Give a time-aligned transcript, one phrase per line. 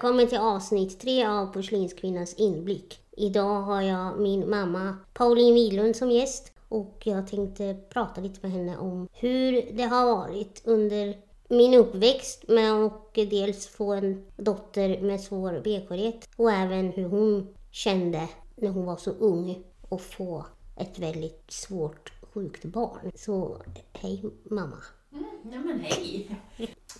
[0.00, 2.98] Välkommen till avsnitt 3 av Porslinskvinnans inblick.
[3.16, 8.52] Idag har jag min mamma Pauline Widlund som gäst och jag tänkte prata lite med
[8.52, 11.16] henne om hur det har varit under
[11.48, 17.54] min uppväxt med och dels få en dotter med svår benskörhet och även hur hon
[17.70, 23.12] kände när hon var så ung och få ett väldigt svårt sjukt barn.
[23.14, 23.56] Så
[23.92, 24.76] hej mamma.
[25.12, 26.36] Mm, ja men hej!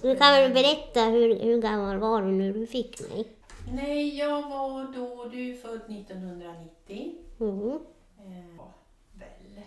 [0.03, 3.29] Du kan väl berätta hur, hur gammal var du när du fick mig?
[3.73, 7.15] Nej, jag var då, du är född 1990.
[7.41, 7.71] Mm.
[8.19, 8.73] Eh, var
[9.13, 9.63] väl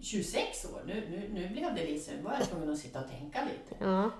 [0.00, 0.82] 26 år.
[0.86, 3.84] Nu, nu, nu blev det lite, nu var jag tvungen att sitta och tänka lite.
[3.84, 4.10] Ja.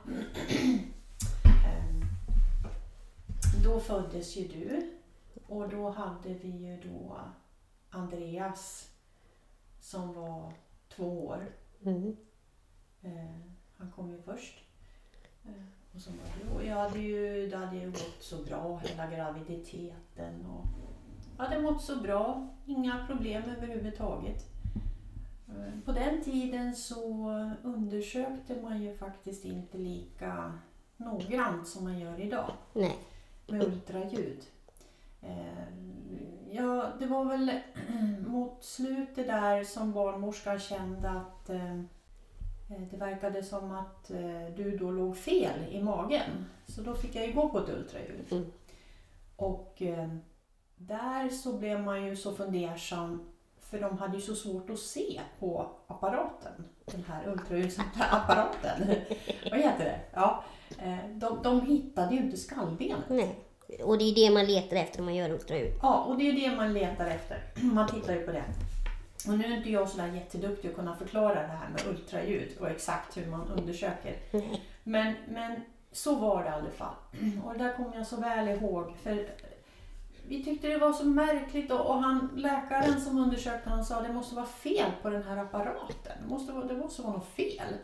[1.45, 2.05] Ehm,
[3.65, 4.91] Då föddes ju du
[5.47, 7.19] och då hade vi ju då
[7.91, 8.91] Andreas
[9.80, 10.52] som var
[10.97, 11.47] två år.
[11.85, 12.16] Mm.
[13.02, 13.40] Eh,
[13.76, 14.65] han kom ju först.
[15.45, 15.52] Eh,
[15.95, 19.10] och så var det, och jag hade ju, det hade ju gått så bra hela
[19.10, 20.46] graviditeten.
[20.46, 20.65] Och
[21.37, 24.45] jag hade mått så bra, inga problem överhuvudtaget.
[25.48, 27.30] Eh, På den tiden så
[27.62, 30.59] undersökte man ju faktiskt inte lika
[30.96, 32.96] noggrant som man gör idag Nej.
[33.46, 34.42] med ultraljud.
[36.51, 37.60] Ja, det var väl
[38.26, 41.51] mot slutet där som barnmorskan kände att
[42.90, 46.45] det verkade som att eh, du då låg fel i magen.
[46.66, 48.26] Så då fick jag ju gå på ett ultraljud.
[48.30, 48.46] Mm.
[49.37, 50.09] Och eh,
[50.76, 53.26] där så blev man ju så fundersam
[53.60, 56.52] för de hade ju så svårt att se på apparaten.
[56.85, 58.80] Den här ultraljudsapparaten.
[59.51, 60.01] Vad heter det?
[60.15, 60.45] Ja.
[60.79, 63.04] eh, De, de hittade ju inte skallbenet.
[63.09, 63.38] Nej.
[63.85, 65.72] Och det är det man letar efter när man gör ultraljud.
[65.82, 67.43] Ja, och det är det man letar efter.
[67.62, 68.44] Man tittar ju på det.
[69.28, 72.69] Och nu är inte jag sådär jätteduktig att kunna förklara det här med ultraljud och
[72.69, 74.16] exakt hur man undersöker.
[74.84, 75.60] Men, men
[75.92, 76.94] så var det i alla fall.
[77.44, 78.97] Och det där kommer jag så väl ihåg.
[79.03, 79.28] För
[80.28, 84.12] vi tyckte det var så märkligt och, och han, läkaren som undersökte han sa det
[84.12, 86.19] måste vara fel på den här apparaten.
[86.22, 87.75] Det måste, det måste vara något fel.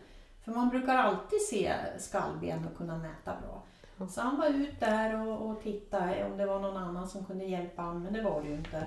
[0.44, 3.62] För man brukar alltid se skallben och kunna mäta bra.
[4.08, 7.44] Så han var ut där och, och tittade om det var någon annan som kunde
[7.44, 8.86] hjälpa honom, men det var det ju inte.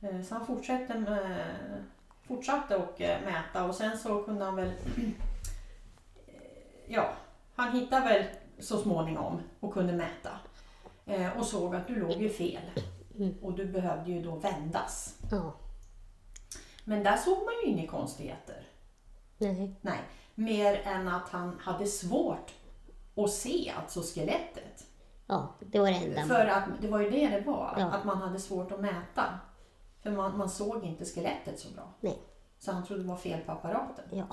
[0.00, 1.46] Eh, Så han fortsatte, med,
[2.22, 4.72] fortsatte och eh, mäta och sen så kunde han väl...
[6.92, 7.12] Ja,
[7.54, 8.24] han hittade väl
[8.58, 10.30] så småningom och kunde mäta.
[11.06, 12.62] Eh, Och såg att du låg ju fel.
[13.18, 13.34] Mm.
[13.42, 15.18] Och du behövde ju då vändas.
[15.30, 15.52] Ja.
[16.84, 18.68] Men där såg man ju inga konstigheter.
[19.38, 19.74] Nej.
[19.80, 19.98] Nej,
[20.34, 22.54] mer än att han hade svårt
[23.16, 24.86] att se alltså skelettet.
[25.26, 26.22] Ja, det var det enda.
[26.34, 27.84] För att det var ju det det var, Ja.
[27.86, 29.38] att man hade svårt att mäta.
[30.02, 31.94] För man, man såg inte skelettet så bra.
[32.00, 32.18] Nej.
[32.58, 34.04] Så han trodde det var fel på apparaten.
[34.10, 34.24] Ja.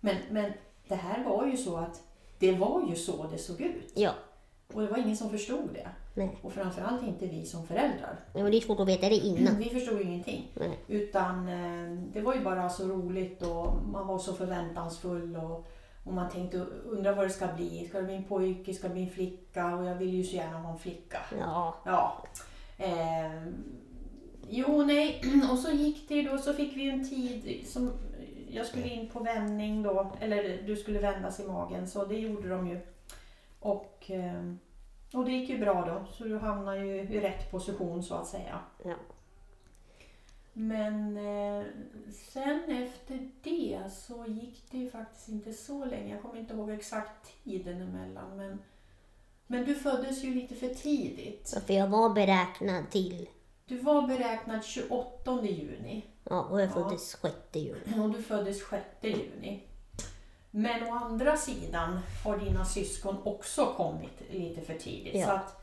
[0.00, 0.52] Men, men
[0.88, 2.02] det här var ju så att
[2.38, 3.92] det var ju så det såg ut.
[3.94, 4.12] Ja.
[4.74, 5.88] Och det var ingen som förstod det.
[6.14, 6.38] Nej.
[6.42, 8.20] Och framförallt inte vi som föräldrar.
[8.34, 9.58] Ja, Men det är svårt att veta det innan.
[9.58, 10.52] Vi förstod ju ingenting.
[10.54, 10.78] Nej.
[10.88, 15.66] Utan eh, det var ju bara så roligt och man var så förväntansfull och,
[16.04, 17.88] och man tänkte undra vad det ska bli.
[17.88, 18.74] Ska det bli en pojke?
[18.74, 19.76] Ska det bli en flicka?
[19.76, 21.18] Och jag vill ju så gärna ha en flicka.
[21.38, 21.74] Ja.
[21.84, 22.24] Ja.
[22.78, 23.42] Eh,
[24.48, 25.22] jo, nej.
[25.52, 27.92] Och så gick det ju då, så fick vi ju en tid som
[28.50, 32.48] jag skulle in på vändning då, eller du skulle vändas i magen, så det gjorde
[32.48, 32.80] de ju.
[33.60, 34.52] Och, eh,
[35.12, 38.26] och det gick ju bra då, så du hamnade ju i rätt position så att
[38.26, 38.60] säga.
[38.84, 38.94] Ja.
[40.52, 41.64] Men eh,
[42.32, 46.14] sen efter det så gick det ju faktiskt inte så länge.
[46.14, 48.36] Jag kommer inte ihåg exakt tiden emellan.
[48.36, 48.58] Men,
[49.46, 51.62] men du föddes ju lite för tidigt.
[51.66, 53.28] För jag var beräknad till,
[53.68, 56.72] Du var beräknad 28 juni ja, och jag Ja.
[56.72, 58.00] föddes 6 juni.
[58.00, 59.62] och du föddes 6 juni.
[60.50, 65.14] Men å andra sidan har dina syskon också kommit lite för tidigt.
[65.14, 65.26] Ja.
[65.26, 65.62] Så att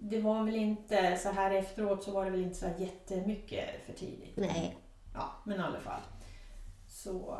[0.00, 3.86] det var väl inte, så här efteråt så var det väl inte så här jättemycket
[3.86, 4.36] för tidigt.
[4.36, 4.76] Nej.
[5.14, 6.00] Ja, men i alla fall.
[6.88, 7.38] Så...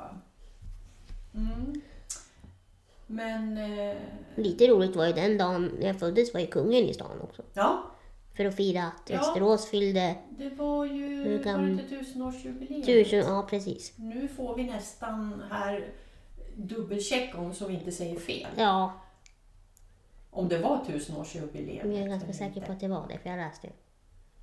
[1.35, 1.81] Mm.
[3.07, 3.59] Men...
[3.59, 3.97] Eh,
[4.37, 7.43] Lite roligt var ju den dagen jag föddes var ju kungen i stan också.
[7.55, 7.83] ja,
[8.37, 9.17] För att fira att Ja.
[9.19, 11.23] Västerås fyllde det var ju...
[11.25, 12.83] Hur Var gam- det inte tusenårsjubileum?
[12.83, 13.93] tusen, ja precis.
[13.97, 15.89] Nu får vi nästan här
[16.57, 18.49] dubbelcheck om så vi inte säger fel.
[18.57, 18.93] Ja,
[20.31, 21.93] Om det var tusenårsjubileum.
[21.93, 23.73] jag är ganska säker på att det var det, för jag läste det.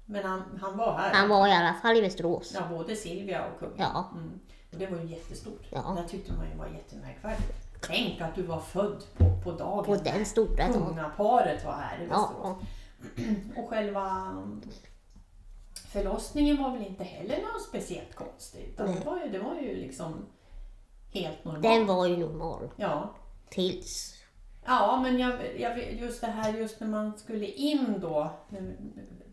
[0.05, 1.13] Men han, han var här.
[1.13, 2.51] Han var i alla fall i Västerås.
[2.55, 3.75] Ja, både Silvia och kungen.
[3.77, 4.09] Ja.
[4.13, 4.39] Mm.
[4.71, 5.61] Och det var ju jättestort.
[5.71, 5.97] Ja.
[6.03, 7.53] Det tyckte man ju var jättemärkvärdigt.
[7.81, 9.85] Tänk att du var född på, på dagen.
[9.85, 10.85] På den stora dagen.
[10.87, 12.31] Kungaparet var här i Västerås.
[12.43, 12.59] Ja,
[13.57, 14.33] Och själva
[15.91, 18.77] förlossningen var väl inte heller något speciellt konstigt.
[18.77, 20.25] Det, var ju, det var ju liksom
[21.11, 21.63] helt normalt.
[21.63, 22.69] den var ju normal.
[22.75, 23.15] Ja.
[23.49, 24.19] Tills
[24.65, 28.29] Ja, men jag, jag, just det här just när man skulle in då.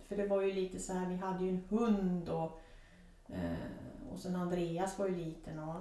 [0.08, 2.60] För det var ju lite så här, vi hade ju en hund och,
[3.28, 3.66] eh,
[4.16, 5.74] och sen Andreas var ju liten och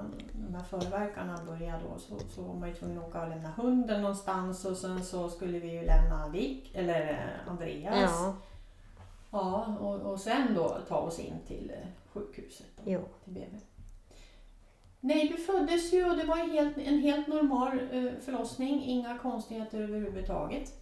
[0.53, 4.01] här förverkarna började då så, så var man ju tvungen att åka och lämna hunden
[4.01, 8.11] någonstans och sen så skulle vi ju lämna Vick, eller eh, Andreas.
[8.11, 8.35] Ja.
[9.31, 12.67] Ja, och, och sen då ta oss in till eh, sjukhuset.
[12.75, 13.01] Då, Jo.
[13.23, 13.57] till BB.
[14.99, 18.83] Nej, du föddes ju och det var en helt, en helt normal eh, förlossning.
[18.83, 20.73] Inga konstigheter överhuvudtaget.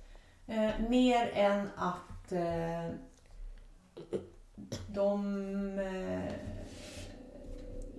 [0.47, 2.95] Eh, mer än att eh,
[4.87, 6.33] de eh,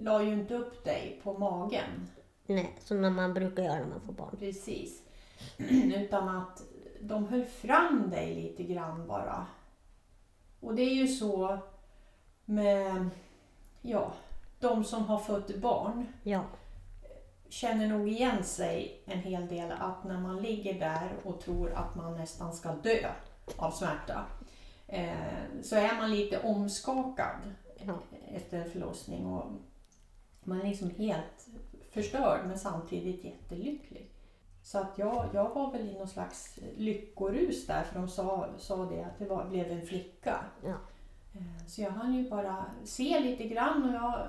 [0.05, 2.09] la ju inte upp dig på magen.
[2.47, 4.37] Nej, som man brukar göra när man får barn.
[4.39, 5.03] Precis.
[5.97, 6.62] Utan att
[7.01, 9.47] de höll fram dig lite grann bara.
[10.61, 11.59] Och det är ju så
[12.45, 13.09] med
[13.83, 14.12] ja,
[14.61, 16.43] de som har fött barn Ja.
[17.49, 21.95] känner nog igen sig en hel del att när man ligger där och tror att
[21.95, 23.11] man nästan ska dö
[23.56, 24.25] av smärta
[24.87, 25.15] eh,
[25.62, 27.37] så är man lite omskakad
[27.87, 27.95] Ja.
[28.35, 29.45] efter en förlossning och
[30.46, 31.49] man är liksom helt
[31.91, 34.11] förstörd men samtidigt jättelycklig.
[34.62, 38.76] Så att jag, jag var väl i någon slags lyckorus där för de sa, sa
[38.85, 40.44] det att det var, blev en flicka.
[40.64, 40.75] Ja.
[41.35, 44.29] Eh, Så jag hann ju bara se lite grann och jag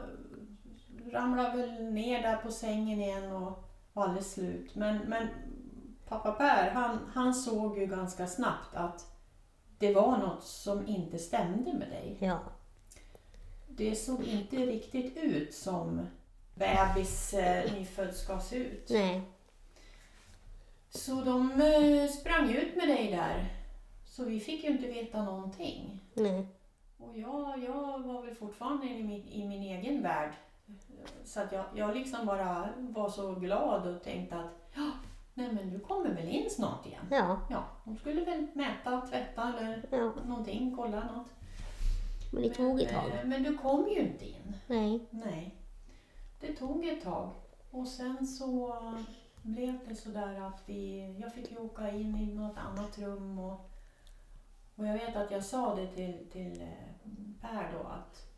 [1.13, 3.63] ramlade väl ner där på sängen igen och
[3.94, 4.75] var alldeles slut.
[4.75, 5.27] Men, men
[6.07, 9.12] pappa Per, han, han såg ju ganska snabbt att
[9.77, 12.17] det var något som inte stämde med dig.
[12.19, 12.39] Ja.
[13.77, 16.07] Det såg inte riktigt ut som
[16.56, 18.89] bebis eh, nyfödd ska se ut.
[18.89, 19.22] Nej.
[20.89, 23.45] Så de eh, sprang ut med dig där.
[24.06, 26.00] Så vi fick ju inte veta någonting.
[26.13, 26.48] Nej.
[26.98, 30.33] Och jag, jag var väl fortfarande i min, i min egen värld.
[31.25, 34.92] Så att jag, jag liksom bara var så glad och tänkte att ja,
[35.33, 37.06] nej men du kommer väl in snart igen.
[37.12, 37.39] Ja.
[37.50, 40.12] Ja, de skulle väl mäta, tvätta eller Ja.
[40.27, 41.27] någonting, kolla något.
[42.36, 43.12] Men det tog ett tag.
[43.26, 44.54] Men, du kom ju inte in.
[44.68, 45.08] Nej.
[45.10, 45.56] Nej,
[46.40, 47.30] det tog ett tag.
[47.72, 48.76] Och sen så
[49.42, 53.72] blev det sådär att vi, jag fick ju åka in i något annat rum och,
[54.76, 58.32] och jag vet att jag sa det till, till eh, Per då att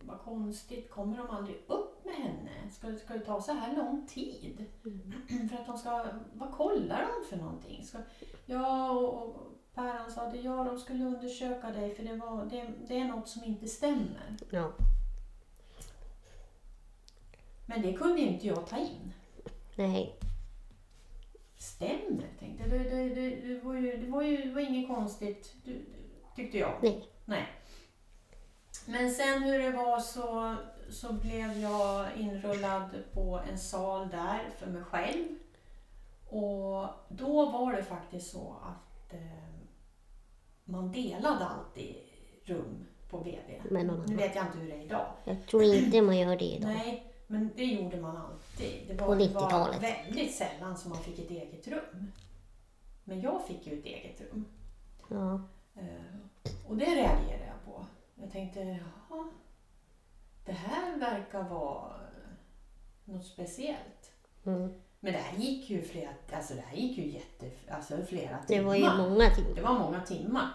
[0.00, 2.70] vad konstigt, kommer de aldrig upp med henne?
[2.70, 4.66] Ska, ska det ta så här lång tid?
[5.50, 7.84] För att de ska, vad kollar de för någonting?
[7.84, 7.98] Ska,
[8.46, 12.44] ja, och, och Per han sa att ja, de skulle undersöka dig för det, var,
[12.44, 14.36] det, det är något som inte stämmer.
[14.50, 14.72] Ja.
[17.66, 19.12] Men det kunde inte jag ta in.
[19.76, 20.18] Nej.
[21.56, 22.70] Stämmer, tänkte jag.
[22.70, 25.84] Det, det, det, det, var ju, det, var ju, det var inget konstigt, du,
[26.36, 26.78] tyckte jag.
[26.82, 27.08] Nej.
[27.24, 27.46] Nej.
[28.86, 30.56] Men sen hur det var så,
[30.90, 35.26] så blev jag inrullad på en sal där för mig själv.
[36.28, 39.51] Och då var det faktiskt så att eh,
[40.72, 41.96] man delade alltid
[42.44, 43.62] rum på BB.
[43.70, 44.16] Med någon Nu annan.
[44.16, 45.06] vet jag inte hur det är idag.
[45.24, 46.70] Jag tror inte man gör det idag.
[46.70, 48.84] Nej, men det gjorde man alltid.
[48.88, 49.82] Det På var, det var 90-talet.
[49.82, 52.12] väldigt sällan som man fick ett eget rum.
[53.04, 54.44] Men jag fick ju ett eget rum.
[55.08, 55.40] Ja.
[55.74, 57.86] Eh, och det reagerade jag på.
[58.22, 59.24] Jag tänkte, jaha,
[60.44, 61.92] det här verkar vara
[63.04, 64.12] något speciellt.
[64.44, 64.72] Mm.
[65.00, 68.46] Men det här gick ju flera, alltså det här gick ju jätte, alltså flera Det
[68.46, 68.64] timmar.
[68.66, 69.54] var ju många timmar.
[69.54, 70.48] Det var många timmar.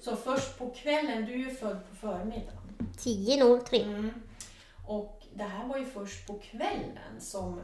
[0.00, 2.58] Så först på kvällen, du är ju född på förmiddagen.
[2.96, 3.82] 10.03.
[3.82, 4.10] Mm.
[4.86, 7.60] Och det här var ju först på kvällen som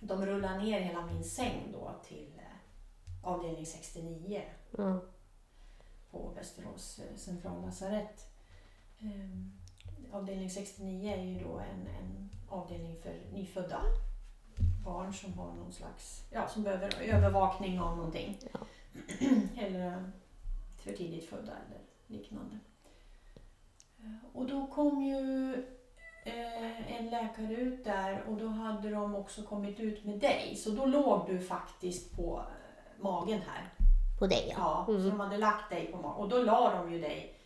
[0.00, 4.42] de rullade ner hela min säng då till eh, avdelning 69
[4.78, 5.00] Ja.
[6.10, 8.26] på Västerås eh, centrallasarett.
[9.00, 9.52] Ehm,
[10.12, 13.80] avdelning 69 är ju då en, en avdelning för nyfödda
[14.84, 18.38] barn som har någon slags, ja som behöver övervakning av någonting.
[18.52, 18.60] Ja.
[19.60, 20.12] eller
[20.86, 22.58] för tidigt födda eller liknande.
[23.98, 25.52] Eh, Och då kom ju
[26.24, 30.56] eh, en läkare ut där och då hade de också kommit ut med dig.
[30.56, 33.72] Så då låg du faktiskt på eh, magen här.
[34.18, 34.56] På dig ja.
[34.58, 35.08] Ja, så Mm.
[35.08, 36.16] de hade lagt dig på magen.
[36.16, 37.38] Och då la de ju dig,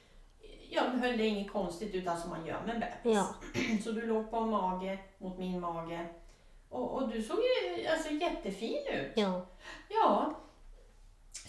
[0.70, 3.16] ja, de höll dig inget konstigt utan som man gör med en bebis.
[3.16, 3.35] Ja.
[3.85, 6.06] Så du låg på mage mot min mage.
[6.68, 9.12] Och, och du såg ju alltså, jättefin ut.
[9.16, 9.47] Ja.
[9.88, 10.35] Ja.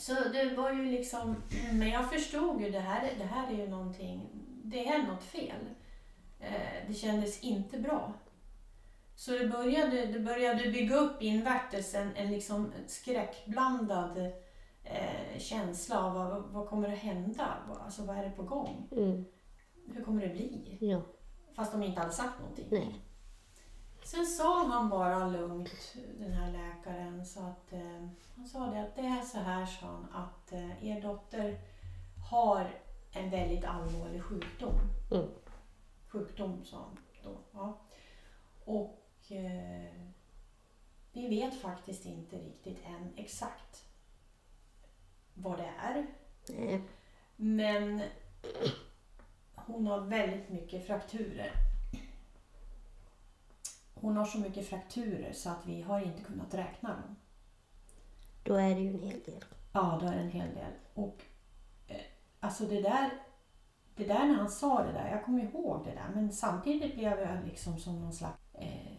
[0.02, 1.36] Så det var ju liksom,
[1.74, 4.30] men jag förstod ju det här, det här är ju någonting,
[4.64, 5.60] det är något fel.
[6.40, 8.14] Eh, det kändes inte bra.
[9.16, 14.18] Så det började, det började bygga upp invärtes en, en liksom skräckblandad
[14.84, 17.48] eh, känsla av vad, vad kommer att hända?
[17.70, 18.88] Vad- Alltså vad är det på gång?
[18.92, 19.26] Mm.
[19.94, 20.78] Hur kommer det bli?
[20.82, 21.02] Ja.
[21.56, 22.68] Fast de inte hade sagt någonting.
[22.72, 23.02] Nej.
[24.04, 28.96] Sen sa han bara lugnt, den här läkaren, så att, eh, han sa det att
[28.96, 31.60] det är så här, sa han, att eh, er dotter
[32.30, 32.72] har
[33.12, 34.80] en väldigt allvarlig sjukdom.
[35.12, 35.28] Mm.
[36.08, 37.38] Sjukdom, sa han då.
[37.52, 37.80] Ja.
[38.66, 39.94] Och eh,
[41.12, 43.86] vi vet faktiskt inte riktigt än exakt
[45.34, 46.08] vad det är.
[46.50, 46.82] Nej.
[47.36, 48.02] Men
[49.56, 51.71] hon har väldigt mycket frakturer.
[54.02, 57.16] Hon har så mycket frakturer så att vi har inte kunnat räkna dem.
[58.44, 59.46] Då är det ju en hel del.
[59.74, 60.72] Ja, det är en hel del.
[60.94, 61.24] Och
[61.88, 62.02] eh,
[62.40, 63.10] alltså det där,
[63.96, 67.20] det där när han sa det där, jag kommer ihåg det där, men samtidigt blev
[67.20, 68.94] jag liksom som någon slags, eh,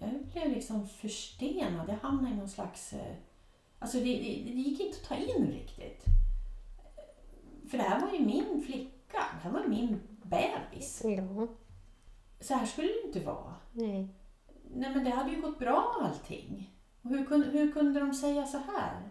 [0.00, 1.88] jag blev liksom förstenad.
[1.88, 3.16] Jag hamnade i någon slags, eh,
[3.78, 6.04] alltså det, det, det gick inte att ta in riktigt.
[7.70, 11.02] För det här var ju min flicka, det här var min bebis.
[11.04, 11.46] Ja.
[12.40, 13.54] Så här skulle det inte vara.
[13.72, 14.08] Nej.
[14.76, 16.70] Nej men det hade ju gått bra allting.
[17.02, 19.10] Och hur, kunde, hur kunde de säga så här?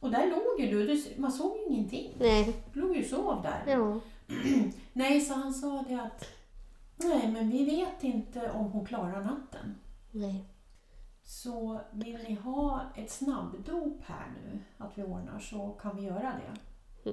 [0.00, 2.12] Och där låg ju du, du man såg ju ingenting.
[2.18, 2.56] Nej.
[2.72, 3.72] Du låg ju och sov där.
[3.72, 4.00] Ja.
[4.92, 6.24] Nej, så han sa det att
[6.96, 9.74] nej men vi vet inte om hon klarar natten.
[10.10, 10.44] Nej.
[11.22, 16.32] Så vill ni ha ett snabbdop här nu, att vi ordnar, så kan vi göra
[16.32, 17.12] det.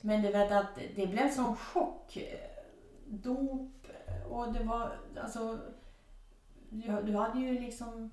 [0.00, 2.18] Men du vet att det blev sån chock.
[3.06, 3.77] Dop
[4.30, 5.58] och det var alltså...
[6.70, 8.10] Du, du hade ju liksom...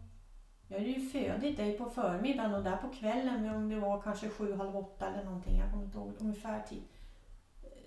[0.68, 4.30] Jag hade ju födit dig på förmiddagen och där på kvällen, om det var kanske
[4.30, 6.84] sju, halv åtta eller någonting, jag kommer inte ihåg, ungefär tid.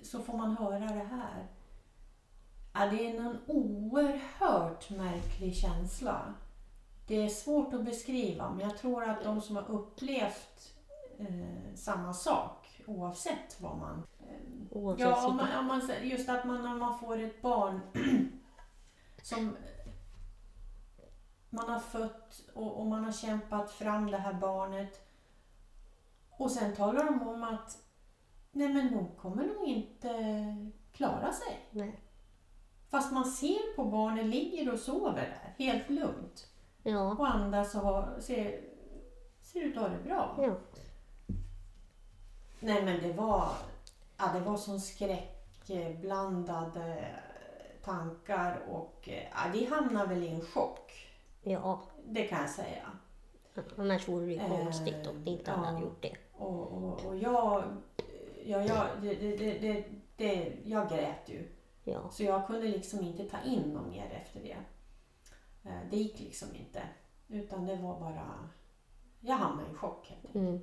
[0.02, 1.46] Så får man höra det här.
[2.74, 6.34] Ja, det är en oerhört märklig känsla.
[7.06, 10.74] Det är svårt att beskriva, men jag tror att de som har upplevt
[11.18, 12.57] eh, samma sak,
[12.88, 14.06] oavsett vad man...
[14.20, 17.80] Eh, Oavsett ja, om man, om man, just att man, när man får ett barn
[19.22, 19.56] som
[21.50, 25.08] man har fött och, och man har kämpat fram det här barnet
[26.30, 27.78] och sen talar de om att
[28.50, 30.10] nej men hon kommer nog inte
[30.92, 31.68] klara sig.
[31.70, 32.00] Nej.
[32.90, 36.46] Fast man ser på barnet ligger och sover där, helt lugnt.
[36.82, 37.12] Ja.
[37.12, 38.60] Och andas och har, ser,
[39.40, 40.34] ser ut att ha det bra.
[40.38, 40.56] Ja.
[42.60, 43.48] Nej men det var,
[44.18, 47.04] ja, det var sån skräckblandade
[47.84, 50.92] tankar och ja, vi hamnade väl i en chock.
[51.42, 51.82] Ja.
[52.04, 52.90] Det kan jag säga.
[53.76, 55.80] Annars vore det ju Eh, konstigt om ni inte hade ja.
[55.80, 56.16] gjort det.
[56.36, 57.64] Och, och, och jag,
[58.44, 59.84] ja, jag, det, det, det, det,
[60.16, 61.48] det, jag grät ju.
[61.84, 62.10] Ja.
[62.10, 64.56] Så jag kunde liksom inte ta in något mer efter det.
[65.64, 66.82] Eh, Det gick liksom inte.
[67.28, 68.48] Utan det var bara...
[69.20, 70.34] Jag hamnade i chock helt enkelt.
[70.48, 70.60] Mm.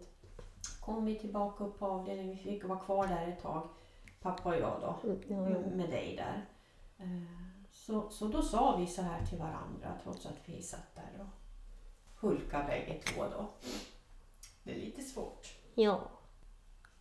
[0.81, 2.35] Kom vi tillbaka upp på avdelningen.
[2.35, 3.67] Vi fick vara kvar där ett tag.
[4.21, 5.09] Pappa och jag då.
[5.09, 5.75] Mm, Ja, ja.
[5.75, 6.45] Med dig där.
[6.99, 7.23] Eh,
[7.71, 11.27] Så, så då sa vi så här till varandra trots att vi satt där och
[12.21, 13.49] hulkade bägge två då.
[14.63, 15.47] Det är lite svårt.
[15.75, 16.01] ja.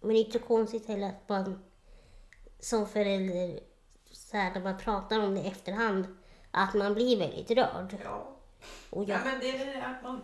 [0.00, 1.64] Men det är inte konstigt heller att man
[2.60, 3.60] som förälder,
[4.10, 6.06] så här, när man pratar om det i efterhand,
[6.50, 7.96] att man blir väldigt rörd.
[8.04, 8.36] Ja.
[8.90, 10.22] Och Ja, jag, men det är att man...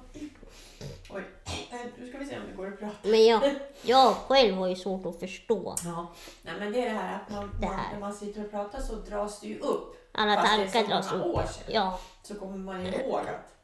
[1.71, 2.95] Eh, nu ska vi se om det går att prata.
[3.03, 6.13] men jag, jag själv har ju svårt att förstå Ja,
[6.43, 7.93] nej men det är det här att man, Det man, här.
[7.93, 9.97] när man sitter och pratar så dras det ju upp.
[10.13, 11.35] alla Fast det är tankar dras många upp.
[11.35, 11.65] år sedan.
[11.75, 13.57] Ja, Så kommer man ihåg att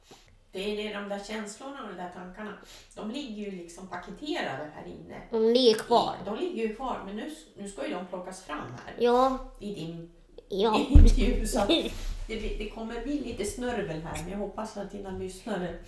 [0.53, 2.53] det är det, de där känslorna och de där tankarna,
[2.95, 5.21] de ligger ju liksom paketerade här inne.
[5.31, 6.15] de ligger kvar.
[6.23, 9.39] I, de ligger ju kvar, men nu, nu ska ju de plockas fram här Ja,
[9.61, 10.13] i din
[10.49, 10.79] ja.
[10.91, 11.47] intervju.
[11.47, 11.69] Så att
[12.29, 15.79] det, det kommer bli lite snörvel här, men jag hoppas att dina lyssnare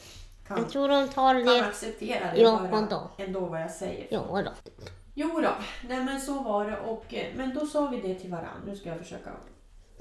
[0.48, 1.66] kan, Jag tror de tar kan det.
[1.66, 3.10] acceptera det Ja, bara vadå?
[3.18, 4.06] ändå vad jag säger.
[4.10, 4.50] Ja då.
[5.14, 5.50] Jo då,
[5.88, 8.60] nej men så var det och eh, men då sa vi det till varandra.
[8.66, 9.30] Nu ska jag försöka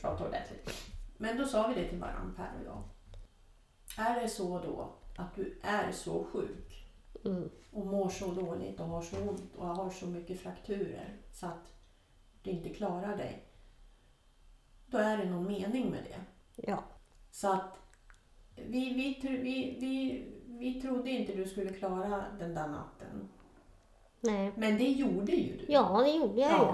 [0.01, 0.69] prata ordentligt.
[1.17, 2.83] Men då sa vi det till varandra Per och jag.
[4.07, 6.83] Är det så då att du är så sjuk
[7.25, 7.49] Mm.
[7.71, 11.73] och mår så dåligt och har så ont och har så mycket frakturer så att
[12.41, 13.45] du inte klarar dig.
[14.85, 16.19] Då är det någon mening med det.
[16.67, 16.83] Ja.
[17.31, 17.77] Så att
[18.55, 20.25] vi, vi, vi, vi,
[20.77, 23.29] vi trodde inte du skulle klara den där natten.
[24.19, 24.51] Nej.
[24.55, 25.65] Men det gjorde ju du.
[25.67, 26.73] Ja, det gjorde jag ju.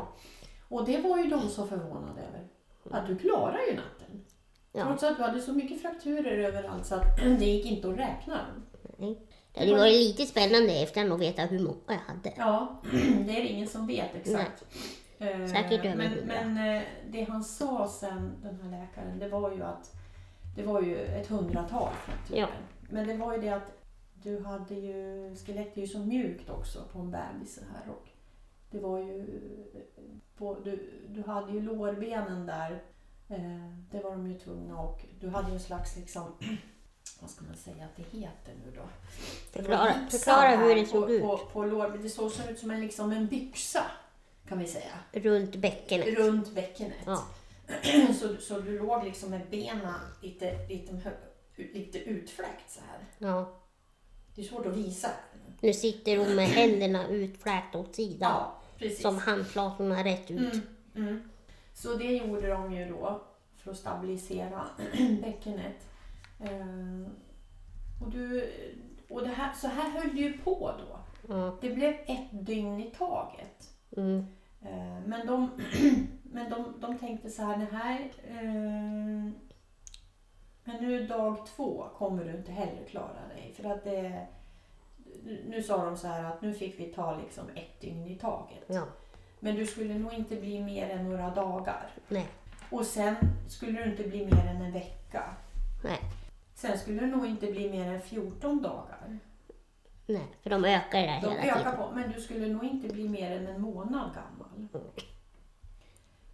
[0.70, 2.48] Och det var ju de så förvånade över.
[2.90, 4.26] Att du klarar ju natten.
[4.72, 4.86] Ja.
[4.86, 8.34] Trots att du hade så mycket frakturer överallt så att det gick inte att räkna
[8.34, 8.66] dem.
[8.98, 9.20] Nej.
[9.54, 12.34] Det hade varit lite spännande efter att veta hur många jag hade.
[12.38, 12.82] Ja,
[13.26, 14.66] det är ingen som vet exakt.
[15.20, 19.52] Eh, Säkert över men, men eh, det han sa sen, den här läkaren, det var
[19.52, 19.96] ju att
[20.56, 22.40] det var ju ett hundratal frakturer.
[22.40, 22.48] Ja.
[22.90, 23.83] Men det var ju det att
[24.24, 28.08] du hade ju, skelettet är ju så mjukt också på en bebis så här och
[28.72, 29.28] det var ju,
[30.38, 32.84] på, du, du hade ju lårbenen där
[33.34, 36.24] Eh, det var de ju tvungna och du hade ju en slags liksom
[37.20, 38.90] vad ska man säga att det heter nu då?
[40.10, 41.22] Förklara, hur det såg på, ut.
[41.22, 43.84] På, på lår, det såg ut som en, liksom en byxa
[44.48, 44.92] kan vi säga.
[45.12, 46.18] Runt bäckenet.
[46.18, 46.98] Runt bäckenet.
[47.06, 47.24] Ja.
[48.20, 51.12] Så, så du låg liksom med benen lite, lite,
[51.56, 53.06] lite utfläkt så här.
[53.18, 53.60] ja.
[54.36, 55.10] Det är svårt att visa.
[55.62, 58.32] Nu sitter hon med händerna utfläkta åt sidan.
[58.32, 59.02] Ja, precis.
[59.02, 60.54] Som handflatorna rätt ut.
[60.54, 60.62] Mm,
[60.96, 61.30] mm.
[61.74, 63.22] Så det gjorde de ju då
[63.58, 64.68] för att stabilisera
[65.22, 65.88] bäckenet.
[66.40, 67.12] Eh,
[68.02, 68.50] och du,
[69.10, 71.00] och det här, så här höll det ju på då.
[71.34, 71.58] Ja.
[71.62, 73.70] Det blev ett dygn i taget.
[73.98, 74.26] Mm.
[74.62, 75.50] Eh, men de,
[76.24, 79.32] men de, de tänkte så här, det här eh,
[80.64, 83.54] men nu dag två kommer du inte heller klara dig.
[83.58, 84.28] För att det,
[85.46, 88.64] nu sa de så här att nu fick vi ta liksom ett dygn i taget.
[88.68, 88.84] ja.
[89.40, 91.90] Men du skulle nog inte bli mer än några dagar.
[92.08, 92.28] Nej.
[92.70, 93.16] Och sen
[93.50, 95.34] skulle du inte bli mer än en vecka.
[95.84, 96.00] Nej.
[96.56, 99.20] Sen skulle du nog inte bli mer än 14 dagar.
[100.08, 100.28] Nej.
[100.42, 101.78] För de ökar det De hela ökar tiden.
[101.78, 104.68] på, men du skulle nog inte bli mer än en månad gammal.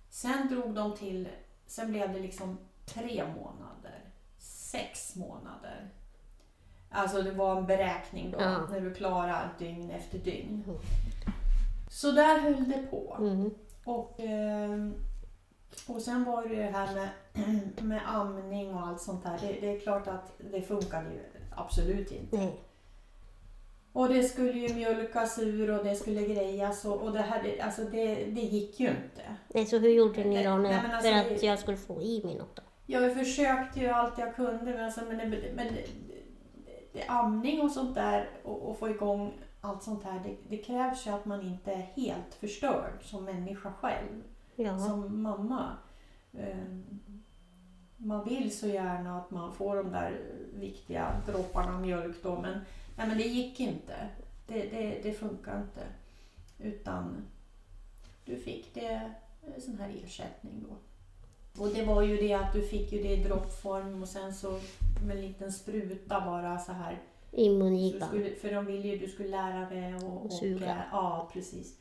[0.10, 1.28] Sen drog de till,
[1.66, 4.00] sen blev det liksom tre månader,
[4.72, 5.90] sex månader.
[6.90, 8.68] Alltså det var en beräkning då, Ja.
[8.72, 10.64] när du klarar dygn efter dygn.
[10.68, 10.80] Mm.
[11.90, 13.16] Så där höll det på.
[13.20, 13.52] Mm.
[13.86, 14.90] Och, eh,
[15.88, 17.10] och sen var det ju det här med,
[17.84, 19.38] med amning och allt sånt där.
[19.42, 21.20] Det, det är klart att det funkade ju
[21.56, 22.38] absolut inte.
[22.38, 22.60] Nej.
[23.94, 27.84] Och det skulle ju mjölkas ur och det skulle grejas och, och det, här, alltså
[27.84, 29.36] det, det gick ju inte.
[29.48, 32.02] Nej, så hur gjorde ni då när, Nej, alltså, för det- att jag skulle få
[32.02, 32.62] i mig något då?
[32.92, 35.88] Jag försökte ju allt jag kunde men, alltså, men, det, men det,
[36.94, 40.20] det, amning och sånt där och, och få igång allt sånt här.
[40.24, 44.24] Det, det krävs ju att man inte är helt förstörd som människa själv.
[44.56, 44.80] Ja.
[44.80, 45.78] som mamma.
[46.34, 46.58] Eh,
[47.98, 50.22] Man vill så gärna att man får de där
[50.54, 52.60] viktiga dropparna mjölk då men,
[52.98, 54.10] nej, men det gick inte.
[54.48, 55.88] Det, det, det funkar inte.
[56.60, 57.28] Utan
[58.26, 59.12] du fick det
[59.56, 60.76] en sån här ersättning då.
[61.58, 64.60] Och det var ju det att du fick ju det i droppform och sen så
[65.06, 66.98] med en liten spruta bara så här.
[67.32, 68.10] I mungipan.
[68.42, 70.70] för de ville ju att du skulle lära dig och, och Suga.
[70.70, 71.76] eh, Ja, precis.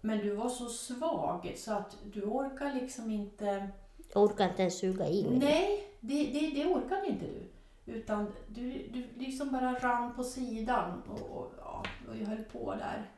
[0.00, 3.68] Men du var så svag så att du orkar liksom inte...
[4.14, 5.38] Jag orkar inte ens suga i mig.
[5.38, 7.48] Nej, det, det, det orkade inte du.
[7.92, 12.74] Utan du, du liksom bara rann på sidan och, och, ja, och jag höll på
[12.74, 13.10] där.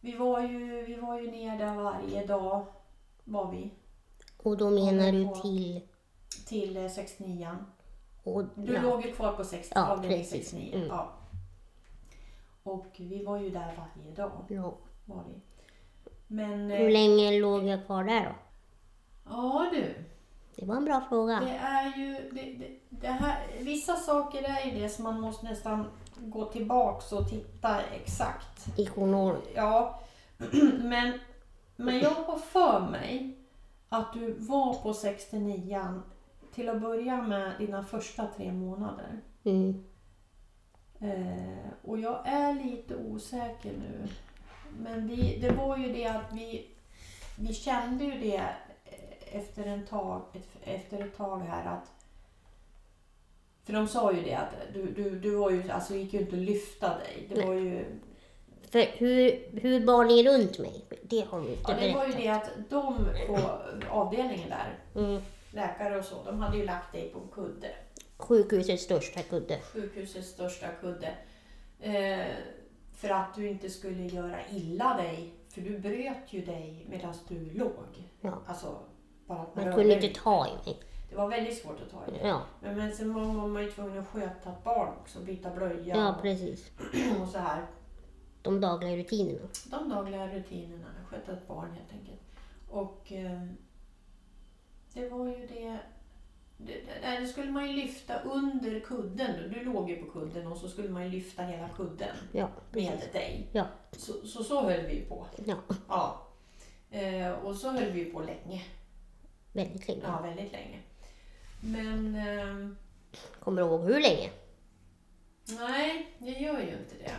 [0.00, 2.66] Vi var ju, vi var ju ner där varje dag,
[3.24, 3.70] var vi,
[4.42, 5.80] Och då menar du till...
[6.46, 7.48] till eh, 69
[8.22, 8.82] Och, Du ja.
[8.82, 10.50] låg ju kvar på 60, Ja, avdelning precis.
[10.50, 10.74] 69.
[10.74, 10.88] Mm.
[10.88, 11.12] Ja.
[12.62, 14.44] Och vi var ju där varje dag.
[14.48, 14.74] ja.
[15.04, 15.40] Var vi.
[16.26, 18.34] Men, Hur eh, länge låg jag kvar där då?
[19.30, 19.94] ja du.
[20.56, 21.40] Det var en bra fråga.
[21.40, 25.46] Det är ju, det, det, det här, vissa saker är ju det som man måste
[25.46, 25.86] nästan
[26.18, 28.78] gå tillbaks och titta exakt.
[28.78, 29.36] I journal.
[29.54, 30.00] Ja,
[30.80, 31.18] men,
[31.76, 33.36] men jag har för mig
[33.92, 36.02] att du var på 69
[36.54, 39.20] till att börja med dina första tre månader.
[39.44, 39.84] Mm.
[41.00, 44.08] Eh, och jag är lite osäker nu.
[44.78, 46.70] Men vi, det var ju det att vi,
[47.38, 48.42] vi kände ju det
[49.32, 50.22] efter, en tag,
[50.64, 52.00] efter ett tag här att
[53.64, 56.36] för de sa ju det att du, du, du var ju, alltså gick ju inte
[56.36, 57.26] att lyfta dig.
[57.28, 57.84] Det var ju,
[58.70, 60.84] För hur, hur bar ni runt mig?
[61.02, 63.38] Det har du inte ja, det var ju det att de på
[63.90, 65.22] avdelningen där, Mm.
[65.52, 67.70] läkare och så, de hade ju lagt dig på en kudde.
[68.16, 69.58] Sjukhusets största kudde.
[69.60, 71.14] sjukhusets största kudde.
[71.80, 72.26] Eh,
[72.96, 75.34] för att du inte skulle göra illa dig.
[75.48, 78.10] För du bröt ju dig medan du låg.
[78.20, 78.32] Ja.
[78.46, 78.78] Alltså,
[79.26, 80.06] bara Man kunde dig.
[80.06, 80.80] inte ta i mig.
[81.10, 82.28] Det var väldigt svårt att ta i det.
[82.28, 85.18] Ja, Men, men sen var man ju tvungen att sköta ett barn också.
[85.20, 86.70] Byta blöja ja precis.
[87.22, 87.66] och så här.
[88.42, 89.48] De dagliga rutinerna.
[89.70, 90.86] De dagliga rutinerna.
[91.10, 92.20] Sköta ett barn helt enkelt.
[92.68, 93.42] Och eh,
[94.94, 95.78] det var ju det.
[96.56, 99.50] Det, det, det skulle man ju lyfta under kudden.
[99.54, 102.16] Du låg ju på kudden och så skulle man ju lyfta hela kudden.
[102.32, 103.48] Ja, med dig.
[103.52, 103.66] Ja.
[103.92, 105.26] Så, så, så höll vi ju på.
[105.44, 105.56] Ja,
[105.88, 106.26] Ja.
[106.90, 108.62] Eh, och så höll vi ju på länge.
[109.52, 110.00] väldigt länge.
[110.04, 110.78] Ja, väldigt länge.
[111.60, 112.76] Men ehm,
[113.40, 114.30] Kommer du ihåg hur länge?
[115.46, 117.16] nej, jag gör ju inte det.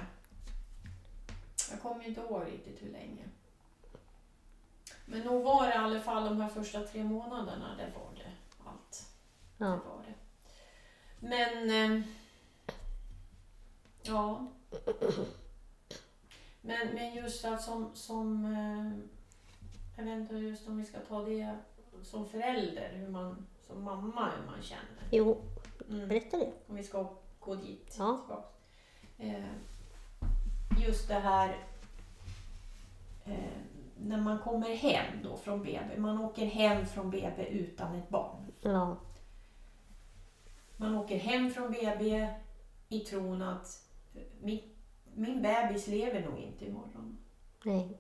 [1.71, 3.23] Jag kommer inte ihåg riktigt hur länge.
[5.05, 8.31] Men nog var det i alla fall de här första tre månaderna, det var det
[8.69, 9.05] allt.
[9.57, 10.13] Det Ja, var det.
[11.19, 11.69] Men...
[11.69, 12.03] ehm,
[14.03, 14.47] ja.
[16.61, 17.95] Men, men just att som...
[17.95, 18.99] som eh,
[19.97, 21.57] jag vet inte just om vi ska ta det
[22.03, 25.07] som förälder, hur man, som mamma, hur man känner.
[25.11, 25.41] Jo,
[25.89, 26.07] Mm.
[26.07, 26.51] berätta det.
[26.67, 28.43] Om vi ska gå dit Ja.
[29.17, 29.43] Eh,
[30.87, 31.57] just det här
[33.25, 33.33] eh,
[33.97, 35.97] när man kommer hem då från BB.
[35.97, 38.51] Man åker hem från BB utan ett barn.
[38.61, 38.97] Ja,
[40.77, 42.27] Man åker hem från BB
[42.89, 43.87] i tron att
[44.41, 44.61] min,
[45.13, 47.17] min bebis lever nog inte imorgon.
[47.65, 47.97] nej.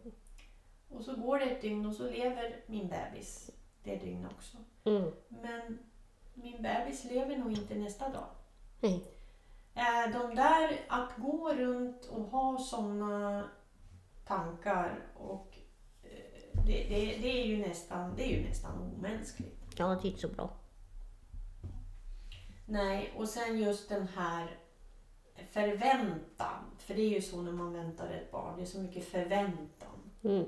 [0.89, 3.51] Och så går det ett dygn och så lever min bebis
[3.83, 4.57] det dygn också.
[4.83, 5.11] Mm.
[5.29, 5.79] Men
[6.33, 8.27] min bebis lever nog inte nästa dag.
[8.79, 9.03] Nej.
[9.73, 13.49] Eh, De där att gå runt och ha sådana
[14.27, 15.57] tankar och
[16.03, 19.61] eh, det, det, det, är ju nästan, det är ju nästan omänskligt.
[19.77, 20.49] Ja, det är inte så bra.
[22.65, 24.57] Nej, och sen just den här
[25.51, 26.63] förväntan.
[26.77, 30.11] För det är ju så när man väntar ett barn, det är så mycket förväntan.
[30.23, 30.45] Mm.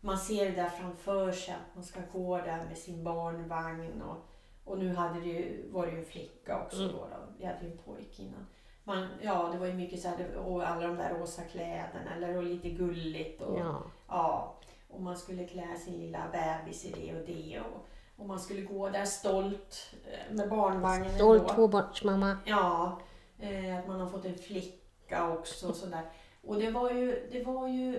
[0.00, 4.31] Man ser det där framför sig att man ska gå där med sin barnvagn och,
[4.64, 7.32] och nu hade det ju, var det ju en flicka också då, då.
[7.38, 8.46] Vi hade ju en pojke innan.
[8.84, 12.36] Man, ja, det var ju mycket så här, och alla de där rosa kläderna eller
[12.36, 14.56] och lite gulligt och Ja, Ja,
[14.88, 17.60] och man skulle klä sin lilla bebis i det och det.
[17.60, 21.14] Och, och man skulle gå där stolt eh, med barnvagnen.
[21.14, 22.36] stolt tvåbarnsmamma.
[22.44, 23.00] Ja,
[23.38, 25.68] eh, att man har fått en flicka också.
[25.68, 26.02] Och sådär.
[26.42, 27.92] Och det var ju, det var ju,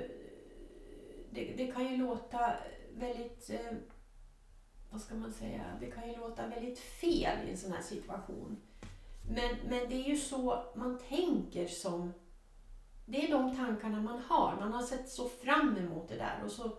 [1.29, 2.53] det, det kan ju låta
[2.93, 3.77] väldigt, eh,
[4.93, 8.57] vad ska man säga, det kan ju låta väldigt fel i en sån här situation.
[9.29, 12.13] Men, men det är ju så man tänker som,
[13.05, 14.55] det är de tankarna man har.
[14.59, 16.71] Man har sett så fram emot det där och så,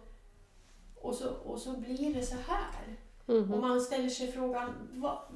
[0.94, 2.96] och så, och så blir det så här.
[3.26, 3.52] Mhm.
[3.52, 5.28] Och man ställer sig frågan, va,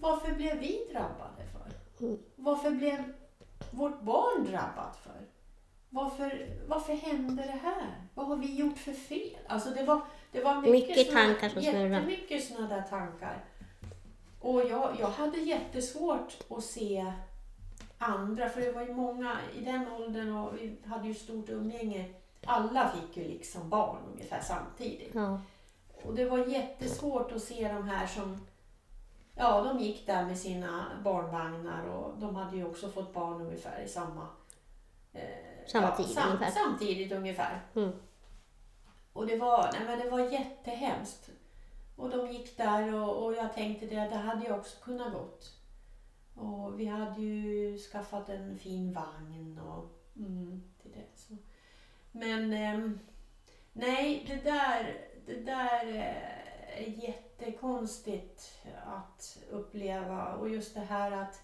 [0.00, 2.04] varför blev vi drabbade för?
[2.06, 2.18] Mm.
[2.36, 3.14] Varför blev
[3.70, 5.28] vårt barn drabbat för?
[5.90, 8.08] Varför, varför hände det här?
[8.14, 9.38] Vad har vi gjort för fel?
[9.48, 10.00] Alltså det var,
[10.34, 11.88] det var mycket, Mycket såna- tankar som snurrar.
[11.88, 13.44] Jättemycket sådana där tankar.
[14.40, 17.12] Och jag, jag hade jättesvårt att se
[17.98, 22.04] andra, för det var ju många i den åldern och vi hade ju stort umgänge.
[22.46, 25.14] Alla fick ju liksom barn ungefär samtidigt.
[25.14, 25.40] Ja,
[26.04, 28.46] Och det var jättesvårt att se de här som,
[29.36, 33.82] ja de gick där med sina barnvagnar och de hade ju också fått barn ungefär
[33.84, 34.26] i samma,
[35.12, 35.20] eh,
[35.66, 36.50] Samma tid ungefär.
[36.50, 37.60] Samtidigt ungefär.
[37.74, 37.92] Mm.
[39.14, 41.30] Och det var, nej men det var jättehemskt.
[41.96, 45.52] Och de gick där och, och jag tänkte det, det hade jag också kunnat gått.
[46.34, 51.18] Och vi hade ju skaffat en fin vagn och mm, till det.
[51.18, 51.36] Så.
[52.12, 52.98] Men ehm,
[53.72, 60.34] nej, det där, det där eh, är jättekonstigt att uppleva.
[60.34, 61.42] Och just det här att,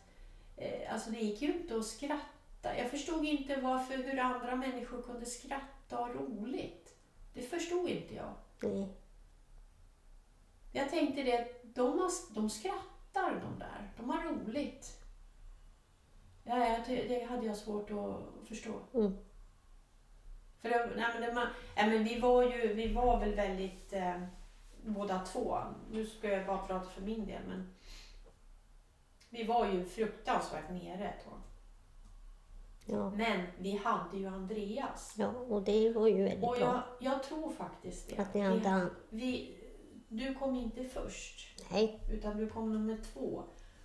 [0.56, 2.78] eh, alltså det gick ju inte att skratta.
[2.78, 6.96] Jag förstod inte varför, hur andra människor kunde skratta och roligt.
[7.34, 8.34] Det förstod inte jag.
[8.60, 8.88] nej.
[10.72, 13.92] Jag tänkte det, de, har, de skrattar de där.
[13.96, 15.00] De har roligt.
[16.44, 16.54] Ja,
[16.86, 18.80] det hade jag svårt att förstå.
[18.94, 19.16] Mm.
[20.60, 23.92] För det, nej, men det, man, nej, men vi var ju, vi var väl väldigt,
[23.92, 24.22] eh,
[24.84, 25.58] båda två,
[25.90, 27.74] nu ska jag bara prata för min del, men
[29.30, 31.40] vi var ju fruktansvärt nere ett tag.
[32.90, 33.10] Ja.
[33.10, 35.14] Men vi hade ju Andreas.
[35.18, 36.60] ja, och det var ju väldigt Och bra.
[36.60, 38.18] jag, jag tror faktiskt det.
[38.22, 38.90] Att ni hade han.
[39.10, 39.56] vi,
[40.08, 41.62] du kom inte först.
[41.72, 43.42] Nej, utan du kom nummer två.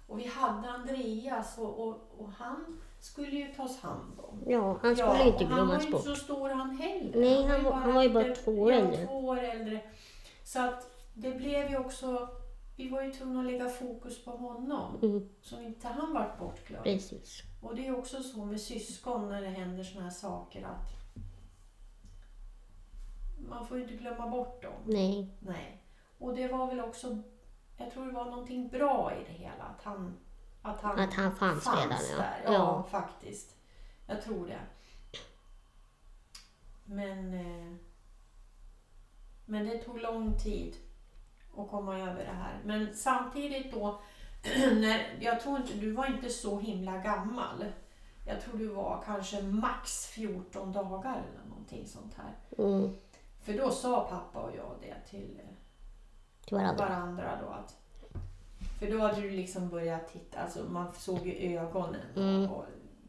[0.07, 4.43] Och vi hade Andreas och, och, och han skulle ju tas hand om.
[4.47, 6.05] ja, han skulle Ja, inte och Han var glömmas ju bort.
[6.05, 7.19] inte så stor han heller.
[7.19, 9.05] Nej, han var- han var ju bara två år äldre.
[9.07, 9.81] två år äldre.
[10.43, 12.27] Så att det blev ju också,
[12.75, 14.99] vi var ju tvungna att lägga fokus på honom.
[15.01, 16.83] Mm, Så inte han vart bortglömd.
[16.83, 17.41] precis.
[17.65, 20.89] Och det är också så med syskon när det händer såna här saker att
[23.49, 24.73] man får ju inte glömma bort dem.
[24.85, 25.83] Nej, Nej.
[26.17, 27.17] Och det var väl också,
[27.77, 29.63] jag tror det var någonting bra i det hela.
[29.63, 30.17] Att han,
[30.61, 31.97] att han, att han fanns, redan.
[32.11, 32.17] Ja.
[32.17, 32.41] där.
[32.45, 32.87] Ja, ja.
[32.91, 33.55] faktiskt.
[34.07, 34.61] Jag tror det.
[36.83, 37.75] Men, eh,
[39.45, 40.75] men det tog lång tid
[41.57, 42.61] att komma över det här.
[42.65, 44.01] Men samtidigt då,
[44.81, 47.65] när, jag tror inte, du var inte så himla gammal.
[48.27, 52.63] Jag tror du var kanske max 14 dagar eller någonting sånt här.
[52.65, 52.95] Mm,
[53.43, 55.55] För då sa pappa och jag det till eh,
[56.45, 56.85] till varandra.
[56.85, 57.49] varandra då.
[57.49, 57.77] Att,
[58.79, 62.01] för då hade du liksom börjat titta, alltså man såg ju ögonen.
[62.15, 62.51] Mm.
[62.51, 62.65] Och,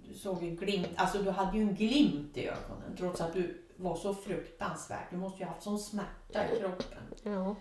[0.08, 3.62] du såg ju glimt, alltså du hade ju en glimt i ögonen trots att du
[3.76, 5.10] var så fruktansvärt.
[5.10, 6.98] Du måste ju ha haft sån smärta i kroppen.
[7.22, 7.56] Ja.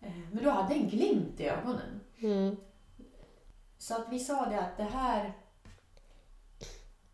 [0.00, 2.00] Eh, Men du hade en glimt i ögonen.
[2.18, 2.56] Mm,
[3.78, 5.32] Så att vi sa det att det här,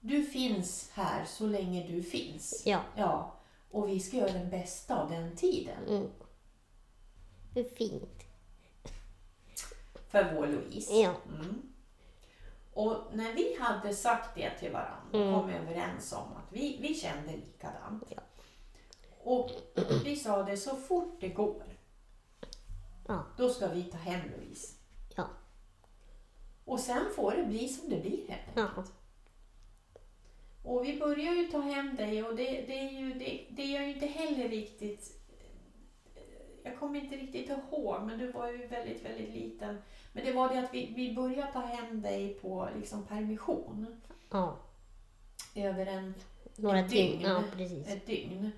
[0.00, 2.62] du finns här så länge du finns.
[2.66, 2.80] ja.
[2.96, 3.34] Ja,
[3.70, 5.88] och vi ska göra den bästa av den tiden.
[5.88, 6.10] Mm.
[7.54, 8.20] Är fint.
[10.10, 10.92] för vår Louise.
[10.94, 11.14] Ja.
[11.28, 11.62] Mm.
[12.74, 15.34] Och när vi hade sagt det till varandra och Mm.
[15.40, 18.02] kom överens om att vi, vi kände likadant.
[18.08, 18.22] Ja.
[19.24, 19.50] Och
[20.04, 21.62] vi sa det så fort det går,
[23.08, 23.24] Ja.
[23.36, 24.72] då ska vi ta hem Louise.
[26.64, 28.92] Och sen får det bli som det blir helt enkelt.
[30.62, 33.74] Och vi börjar ju ta hem dig och det, det, är ju, det, det är
[33.74, 35.20] jag ju inte heller riktigt...
[36.62, 39.78] Jag kommer inte riktigt ihåg, men du var ju väldigt, väldigt liten.
[40.12, 44.00] Men det var det att vi, vi började ta hem dig på liksom permission
[44.30, 44.56] ja.
[45.54, 46.14] över en,
[46.56, 47.20] Några Ett dygn.
[47.20, 47.88] Ja, precis.
[47.88, 48.50] ett dygn.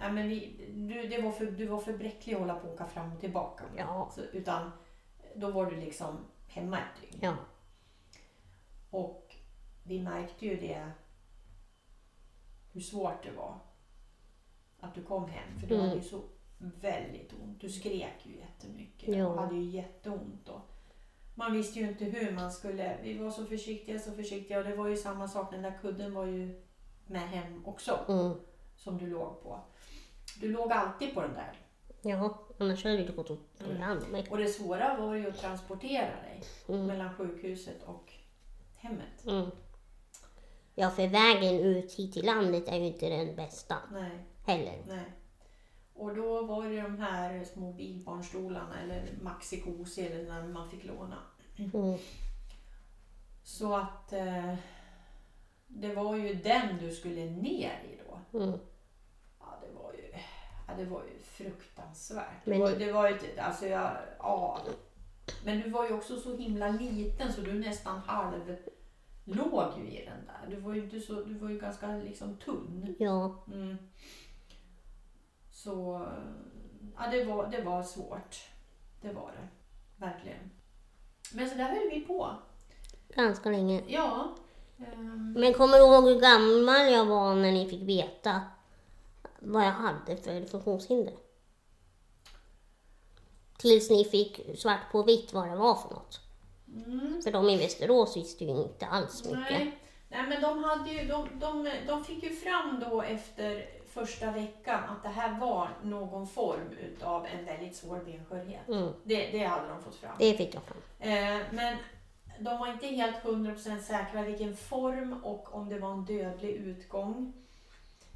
[0.00, 2.74] Ja, men vi, du, det var för, du var för bräcklig att hålla på och
[2.74, 3.64] åka fram och tillbaka.
[3.76, 4.10] Ja.
[4.14, 4.70] Så, utan
[5.34, 6.18] då var du liksom
[6.50, 7.18] hemma ett dygn.
[7.22, 7.36] Ja.
[8.90, 9.36] Och
[9.84, 10.90] vi märkte ju det,
[12.72, 13.58] hur svårt det var
[14.80, 15.58] att du kom hem.
[15.60, 15.86] För du Mm.
[15.88, 16.22] hade ju så
[16.58, 17.60] väldigt ont.
[17.60, 19.26] Du skrek ju jättemycket Ja.
[19.26, 20.48] och hade ju jätteont.
[20.48, 20.60] Och
[21.34, 22.98] man visste ju inte hur man skulle.
[23.02, 24.58] Vi var så försiktiga, så försiktiga.
[24.58, 26.62] Och det var ju samma sak, den där kudden var ju
[27.06, 28.04] med hem också.
[28.08, 28.40] Mm.
[28.76, 29.60] Som du låg på.
[30.40, 31.52] Du låg alltid på den där.
[32.02, 33.82] Ja, annars hade det gått att ta Mm.
[33.82, 34.26] hand om mig.
[34.30, 36.86] Och det svåra var ju att transportera dig Mm.
[36.86, 38.12] mellan sjukhuset och
[38.76, 39.26] hemmet.
[39.26, 39.50] Mm.
[40.74, 44.18] Ja, för vägen ut hit till landet är ju inte den bästa Nej.
[44.46, 44.78] heller.
[44.88, 45.04] Nej.
[45.94, 51.18] Och då var det de här små bilbarnstolarna eller maxikosi eller när man fick låna.
[51.58, 51.98] Mm.
[53.42, 54.54] Så att eh,
[55.66, 58.38] det var ju den du skulle ner i då.
[58.38, 58.58] Mm.
[59.40, 60.14] Ja, det var ju,
[60.70, 62.26] ja, det var ju fruktansvärt.
[62.46, 64.60] Men det, var, det var ju, inte- alltså jag, ja.
[65.44, 68.56] Men du var ju också så himla liten så du nästan halv
[69.24, 70.56] låg ju i den där.
[70.56, 72.94] Du var ju, inte så, du var ju ganska liksom tunn.
[72.98, 73.76] Ja, Mm.
[75.50, 76.06] Så
[76.96, 78.36] ja, det, var, det var svårt.
[79.02, 79.48] Det var det.
[80.06, 80.50] Verkligen.
[81.34, 82.30] Men så där höll vi på.
[83.08, 83.82] ganska länge.
[83.88, 84.34] Ja.
[84.78, 88.40] ehm, Men kommer du ihåg hur gammal jag var när ni fick veta
[89.40, 91.14] vad jag hade för funktionshinder?
[93.58, 96.20] Tills ni fick svart på vitt vad det var för något.
[96.86, 99.40] mm, För de i Västerås visste ju inte alls mycket.
[99.50, 99.78] nej.
[100.08, 104.84] nej, men de, hade ju, de, de, de fick ju fram då efter första veckan
[104.84, 108.68] att det här var någon form utav en väldigt svår benskörhet.
[108.68, 110.16] Mm, Det, det hade de fått fram.
[110.18, 110.78] det fick jag fram.
[110.98, 111.76] Eh, men
[112.40, 117.32] de var inte helt 100% säkra vilken form och om det var en dödlig utgång.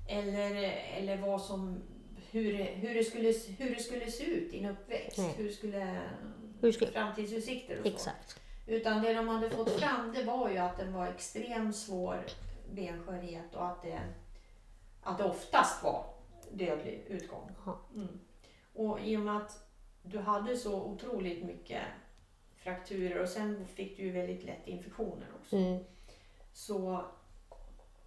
[0.07, 0.55] Eller,
[0.97, 1.83] eller vad som,
[2.31, 5.19] hur, hur, det skulle, hur det skulle se ut i en uppväxt.
[5.19, 5.35] Nej.
[5.37, 6.01] Hur skulle,
[6.61, 7.93] Hur skulle- framtidsutsikter och så.
[7.93, 8.41] Exakt.
[8.67, 12.25] Utan det de hade fått fram det var ju att den var extremt svår
[12.73, 14.01] benskörhet och att det,
[15.03, 16.07] att det oftast var
[16.53, 17.51] dödlig utgång.
[17.95, 18.21] Mm.
[18.75, 19.69] Och i och med att
[20.03, 21.83] du hade så otroligt mycket
[22.57, 25.57] frakturer och sen fick du ju väldigt lätt infektioner också.
[25.57, 25.85] Mm,
[26.53, 27.05] Så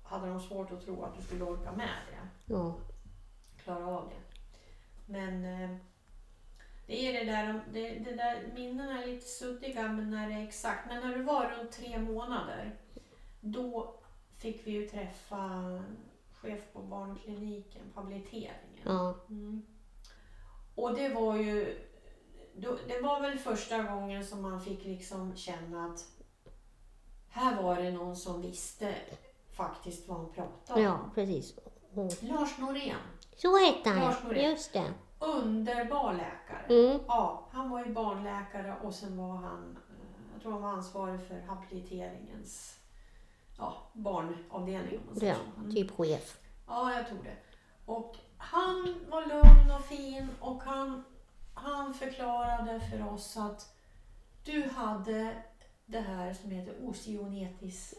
[0.07, 2.75] hade de svårt att tro att du skulle orka med det, ja.
[3.63, 4.37] klara av det.
[5.05, 5.77] Men eh,
[6.87, 10.47] det är det där, det, det där, minnena är lite suddiga men när det är
[10.47, 10.87] exakt.
[10.87, 12.75] Men när du var runt tre månader,
[13.41, 13.95] då
[14.37, 15.79] fick vi ju träffa
[16.31, 18.83] chef på barnkliniken på habiliteringen.
[18.83, 19.15] ja.
[19.29, 19.65] Mm.
[20.75, 21.79] Och det var ju,
[22.87, 26.05] det var väl första gången som man fick liksom känna att
[27.29, 28.95] här var det någon som visste
[29.57, 30.83] faktiskt vad han pratade om.
[30.85, 31.55] Ja, precis.
[31.95, 32.07] Mm.
[32.21, 32.95] Lars Norén,
[33.37, 34.51] Så hette Lars han, Norén.
[34.51, 34.93] just det.
[35.19, 36.85] underbar läkare.
[36.89, 36.99] Mm.
[37.07, 41.19] Ja, han var ju barnläkare och sen var han, eh, jag tror han var ansvarig
[41.27, 42.79] för habiliteringens
[43.57, 44.99] ja, barnavdelning.
[44.99, 45.59] Om man säger Ja, så.
[45.59, 45.71] Mm.
[45.75, 46.39] typ chef.
[46.67, 47.35] Ja, jag tror det.
[47.85, 51.03] Och han var lugn och fin och han,
[51.53, 53.73] han förklarade för oss att
[54.43, 55.43] du hade
[55.85, 57.93] det här som heter osteonetis,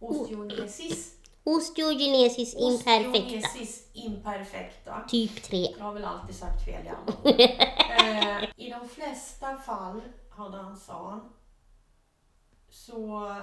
[0.00, 3.18] osteonesis, Osteogenesis imperfecta.
[3.18, 5.04] osteonesis imperfecta.
[5.08, 5.74] Typ 3.
[5.78, 7.40] Jag har väl alltid sagt fel i alla år.
[8.42, 11.20] eh, I de flesta fall, hade han sa
[12.68, 13.34] så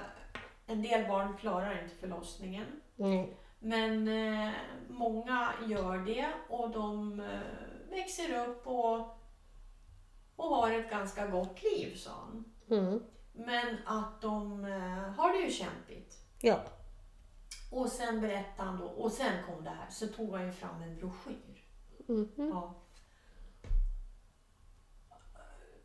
[0.66, 2.66] en del barn klarar inte förlossningen.
[2.96, 3.38] Nej.
[3.60, 4.52] Men eh,
[4.90, 9.00] många gör det och de eh, växer upp och,
[10.36, 12.46] och har ett ganska gott liv, sa han.
[12.80, 13.00] Mm.
[13.34, 16.14] Men att de eh, har det ju kämpigt.
[16.42, 16.60] Ja.
[17.72, 20.82] Och sen berättade han då, och sen kom det här, så tog han ju fram
[20.82, 21.64] en broschyr.
[22.08, 22.32] Mhm.
[22.38, 22.74] Ja.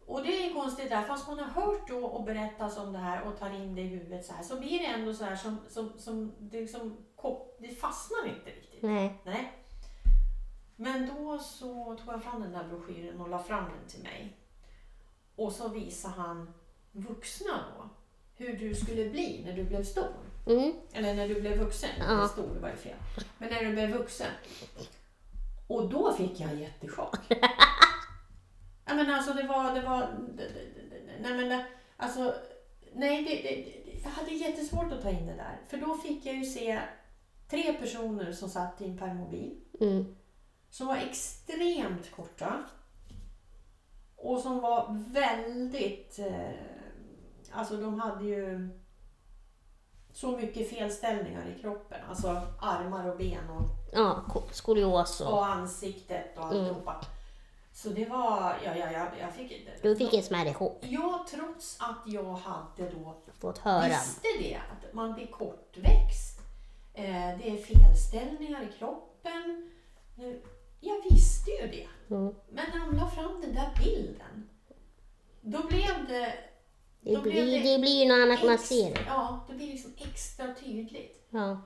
[0.07, 3.23] Och det är konstigt där, fast man har hört då och berättas om det här
[3.23, 5.59] och tar in det i huvudet så här, så blir det ändå så här som,
[5.69, 6.97] som, som det, liksom,
[7.59, 8.83] det fastnar inte riktigt.
[8.83, 9.21] Nej.
[9.25, 9.53] Nej.
[10.77, 14.37] Men då så tog jag fram den där broschyren och la fram den till mig.
[15.37, 16.55] Och så visade han
[16.93, 17.82] vuxna då,
[18.37, 20.14] hur du skulle bli när du blev stor.
[20.47, 20.73] Mm.
[20.92, 21.90] Eller när du blev vuxen.
[21.99, 22.29] Ja.
[22.29, 22.97] Stor var ju fel.
[23.38, 24.31] Men när du blev vuxen.
[25.66, 27.18] Och då fick jag jättechock.
[28.85, 30.14] ja, men alltså det var, det var,
[31.21, 31.66] nej men det,
[31.97, 32.35] alltså,
[32.95, 35.61] nej det, det, det, jag hade jättesvårt att ta in det där.
[35.68, 36.81] För då fick jag ju se
[37.49, 39.61] tre personer som satt i en permobil.
[39.81, 40.16] Mm.
[40.71, 42.64] Som var extremt korta.
[44.16, 46.51] Och som var väldigt, eh,
[47.55, 48.69] alltså de hade ju
[50.12, 52.01] så mycket felställningar i kroppen.
[52.09, 53.62] Alltså armar och ben och
[53.93, 55.33] Ja, ko- skolios och...
[55.33, 57.05] och ansiktet och alltihopa.
[57.75, 59.71] Så det var, ja, ja, ja jag fick inte.
[59.83, 60.79] Du fick en smärrechock.
[60.81, 63.88] Ja, trots att jag hade då Fått höra.
[63.88, 66.41] visste det, att man blir kortväxt.
[66.95, 67.05] Eh,
[67.38, 69.71] det är felställningar i kroppen.
[70.81, 72.15] Jag visste ju det.
[72.15, 72.35] Mm.
[72.51, 74.49] Men när de la fram den där bilden,
[75.41, 76.35] då blev det...
[77.05, 79.05] Det blir, det blir ju något annat man ser.
[79.07, 81.27] Ja, det blir liksom extra tydligt.
[81.31, 81.61] Ja.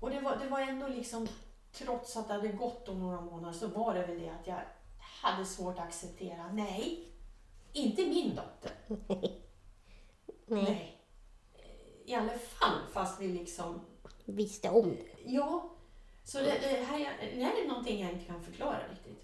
[0.00, 1.28] Och det var, det var ändå liksom,
[1.72, 4.60] trots att det hade gått om några månader så var det väl det att jag
[4.98, 6.52] hade svårt att acceptera.
[6.52, 7.08] Nej,
[7.72, 8.72] inte min dotter.
[10.46, 10.98] Nej.
[12.04, 13.80] I alla fall fast vi liksom,
[14.24, 15.30] Visste om det.
[15.32, 15.70] ja.
[16.24, 16.98] Så det, det, här,
[17.36, 19.22] det här är någonting jag inte kan förklara riktigt.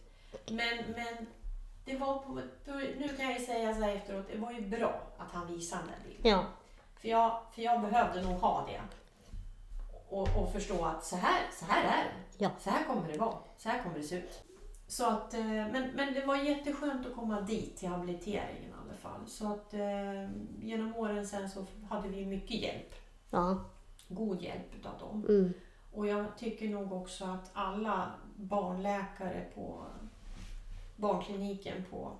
[0.50, 1.26] Men, men
[1.90, 5.02] det var på, på, nu kan jag säga så här efteråt, det var ju bra
[5.18, 6.30] att han visade den bilden.
[6.32, 6.44] Ja.
[7.00, 8.80] För jag, för jag behövde nog ha det.
[10.08, 12.44] Och, och förstå att så här, så här är det.
[12.44, 12.50] Ja.
[12.58, 13.36] Så här kommer det vara.
[13.56, 14.42] Så här kommer det se ut.
[14.86, 18.96] Så att, eh, men, men det var jätteskönt att komma dit till habiliteringen i alla
[18.96, 19.26] fall.
[19.26, 20.30] Så att eh,
[20.62, 22.94] genom åren sen så hade vi mycket hjälp.
[23.30, 23.64] Ja.
[24.08, 25.26] God hjälp utav dem.
[25.28, 25.52] Mm.
[25.92, 29.86] Och jag tycker nog också att alla barnläkare på
[31.00, 32.12] barnkliniken på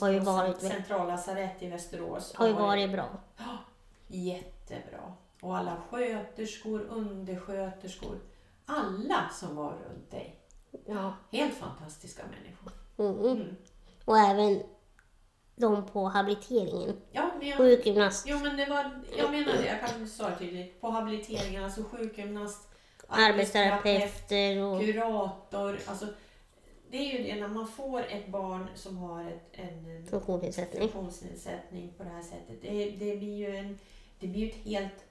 [0.00, 3.08] Har ju varit- centrallasarett i Västerås Har ju varit bra.
[4.06, 5.12] Jättebra.
[5.40, 8.18] Och alla sköterskor, undersköterskor,
[8.66, 10.40] alla som var runt dig.
[10.86, 11.14] Ja.
[11.32, 12.72] Helt fantastiska människor.
[12.98, 13.30] Mm.
[13.40, 13.56] Mm.
[14.04, 14.62] Och även
[15.56, 17.00] de på habiliteringen.
[17.12, 20.36] Ja, men jag, Sjukgymnast, jo, men det var, jag menar det, jag kan säga det
[20.36, 20.80] tydligt.
[20.80, 22.68] På habiliteringen, alltså sjukgymnast,
[23.08, 24.80] arbetsterapeuter och...
[24.80, 25.78] kurator.
[25.86, 26.06] Alltså,
[26.94, 30.80] det är ju det när man får ett barn som har ett, en Funktionsnedsättning.
[30.80, 32.62] funktionsnedsättning på det här sättet.
[32.62, 33.78] Det, det blir ju en,
[34.20, 35.04] det blir ett helt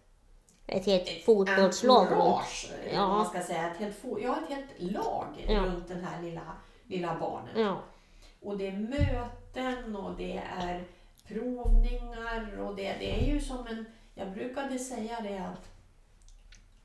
[0.67, 3.07] Ett helt fotbollslag entourage, eller Ja.
[3.07, 3.71] man ska säga.
[3.71, 5.59] Ett helt, ja, ett helt lag Ja.
[5.65, 6.41] runt den här lilla,
[6.87, 7.51] lilla barnet.
[7.55, 7.77] Ja.
[8.41, 10.83] Och det är möten och det är
[11.27, 15.69] provningar och det, det är ju som en, jag brukade säga det att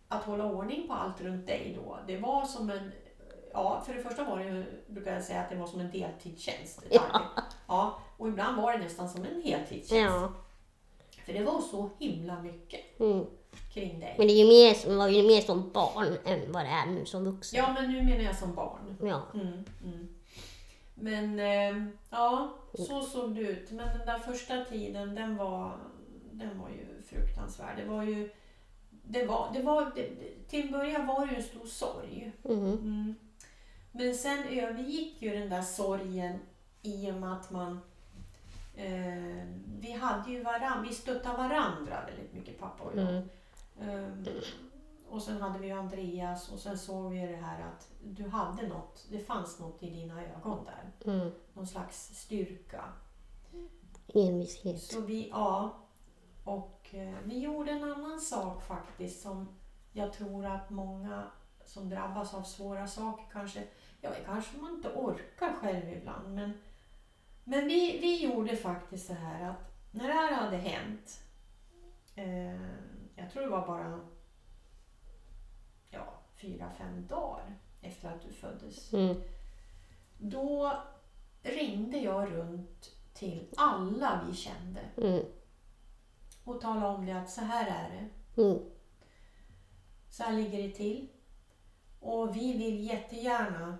[0.09, 2.93] att hålla ordning på allt runt dig då, det var som en,
[3.59, 6.83] ja för det första var det brukar jag säga att det var som en deltidstjänst.
[6.91, 7.03] Ja.
[7.69, 9.93] ja och ibland var det nästan som en heltidstjänst.
[9.93, 10.33] ja.
[11.27, 13.25] För det var så himla mycket Mm.
[13.75, 14.15] kring dig.
[14.19, 17.05] Men det är ju mer, var ju mer som barn än vad det är nu
[17.07, 17.59] som vuxen.
[17.59, 18.97] Ja men nu menar jag som barn.
[19.03, 19.23] Ja.
[19.35, 20.09] Mm, mm.
[20.95, 23.71] Men eh, ja, så såg det ut.
[23.71, 25.79] Men den där första tiden den var,
[26.33, 27.77] den var ju fruktansvärd.
[27.77, 28.31] Det var ju,
[28.91, 32.33] det var, det var, det, det- till en början var det ju en stor sorg.
[32.45, 33.15] Mm.
[33.99, 36.39] Men sen övergick ju den där sorgen
[36.83, 37.81] i och med att man
[38.75, 39.45] eh,
[39.81, 43.09] vi hade ju varann, vi stöttade varandra väldigt mycket pappa och jag.
[43.09, 43.29] Mm.
[43.81, 44.25] Ehm,
[45.09, 48.69] och sen hade vi ju Andreas och sen såg vi det här att du hade
[48.69, 51.13] något, det fanns något i dina ögon där.
[51.13, 51.31] Mm.
[51.53, 52.85] Någon slags styrka.
[54.15, 54.83] Envishet.
[54.83, 55.79] Så vi, ja.
[56.45, 59.49] Och eh, vi gjorde en annan sak faktiskt som
[59.93, 61.25] jag tror att många
[61.69, 63.65] som drabbas av svåra saker kanske,
[64.01, 66.53] ja kanske man inte orkar själv ibland men,
[67.45, 71.21] men vi, vi gjorde faktiskt så här att när det här hade hänt,
[72.15, 72.63] eh,
[73.17, 74.01] jag tror det var bara
[75.91, 76.05] ja,
[76.35, 78.93] fyra, fem dagar efter att du föddes.
[78.93, 79.17] Mm.
[80.19, 80.73] Då
[81.43, 85.25] ringde jag runt till alla vi kände Mm.
[86.45, 88.43] och talade om det att så här är det.
[88.43, 88.59] Mm.
[90.11, 91.09] Så här ligger det till.
[92.01, 93.79] Och vi vill jättegärna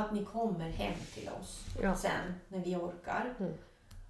[0.00, 1.96] att ni kommer hem till oss Ja.
[1.96, 3.34] sen när vi orkar.
[3.38, 3.54] Mm.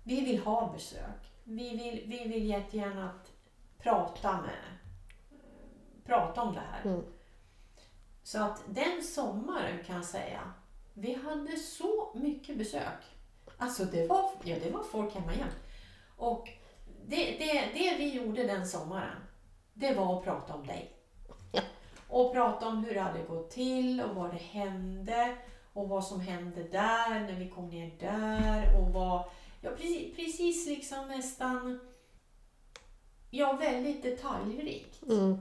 [0.04, 1.32] Vi vill ha besök.
[1.44, 3.32] Vi vill, vi vill jättegärna att
[3.78, 4.78] prata med
[6.10, 6.80] prata om det här.
[6.84, 7.04] Mm.
[8.22, 10.40] Så att den sommaren kan jag säga,
[10.94, 13.04] vi hade så mycket besök.
[13.58, 15.48] Alltså det var, ja, det var folk hemma igen.
[16.16, 16.48] Och
[17.06, 19.16] det, det, det vi gjorde den sommaren,
[19.74, 20.92] det var att prata om dig.
[21.52, 21.60] Ja.
[22.08, 25.36] Och prata om hur det hade gått till och vad det hände
[25.72, 29.24] och vad som hände där när vi kom ner där och vad,
[29.60, 31.80] Ja, precis, precis liksom nästan...
[33.30, 35.02] Ja, väldigt detaljrikt.
[35.02, 35.38] Mm.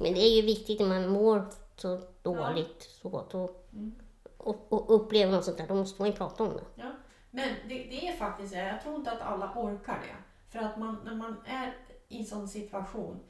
[0.00, 1.46] Men det är ju viktigt när man mår
[1.76, 3.92] så dåligt så, då, Mm.
[4.36, 6.82] och, och upplever något sånt där, då måste man ju prata om det.
[6.82, 6.90] Ja.
[7.30, 10.16] Men det, det är faktiskt jag tror inte att alla orkar det.
[10.52, 11.76] För att man, när man är
[12.08, 13.20] i en sån situation,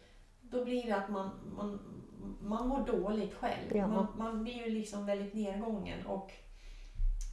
[0.41, 2.02] då blir det att man, man,
[2.41, 3.77] man mår dåligt själv.
[3.77, 3.87] Ja.
[3.87, 6.33] Man, man blir ju liksom väldigt nedgången och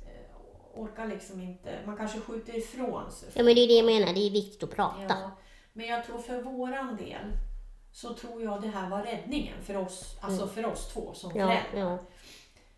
[0.06, 0.36] eh,
[0.82, 3.30] orkar liksom inte, man kanske skjuter ifrån sig.
[3.34, 5.00] Ja men det är det jag menar, det är viktigt att prata.
[5.10, 5.32] Ja,
[5.74, 7.32] men jag tror för våran del
[7.92, 11.42] så tror jag det här var räddningen för oss, alltså för oss två som Mm.
[11.50, 11.92] Ja, föräldrar.
[11.92, 11.98] ja,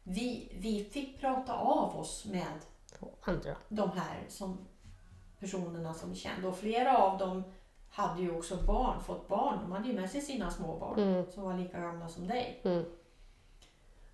[0.04, 2.46] Vi, vi fick prata av oss med
[3.22, 3.56] andra.
[3.70, 4.58] de här som
[5.40, 6.48] personerna som vi kände.
[6.48, 7.44] Och flera av dem
[7.92, 9.60] hade ju också barn, fått barn.
[9.62, 11.26] De hade ju med sig sina små barn Mm.
[11.32, 12.62] som var lika gamla som dig.
[12.64, 12.86] Mm.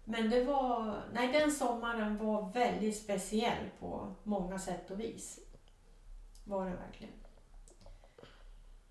[0.03, 5.39] Men det var, nej den sommaren var väldigt speciell på många sätt och vis.
[6.43, 7.13] Var det verkligen.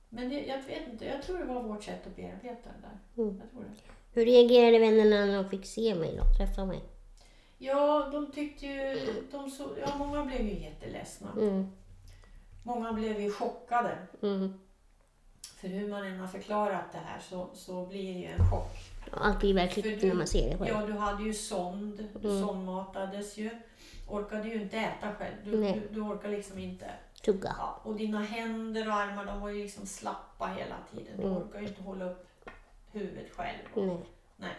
[0.08, 3.22] Men det, jag vet inte, jag tror det var vårt sätt att bearbeta det där.
[3.22, 3.40] Mm.
[3.42, 3.70] Jag tror det.
[4.12, 6.82] Hur reagerade vännerna när de fick se mig då, träffa mig?
[7.58, 11.28] Ja, de tyckte ju, de så, ja många blev ju jätteledsna.
[11.40, 11.70] Mm.
[12.62, 13.98] Många blev ju chockade.
[14.22, 14.60] Mm.
[15.56, 18.76] För hur man än har förklarat det här så, så blir det ju en chock.
[19.10, 20.68] Allt blir verkligt när man ser det själv.
[20.80, 22.46] Ja, du hade ju sond, du Mm.
[22.46, 23.50] sondmatades ju.
[24.08, 25.34] Orkade ju inte äta själv.
[25.44, 25.82] Du, Nej.
[25.88, 26.90] du, du orkar liksom inte.
[27.24, 27.54] Tugga.
[27.58, 31.12] Ja, och dina händer och armar de var ju liksom slappa hela tiden.
[31.16, 31.36] Du Mm.
[31.36, 32.26] orkar ju inte hålla upp
[32.92, 33.58] huvudet själv.
[33.74, 33.98] Och, Nej.
[34.36, 34.50] Nej.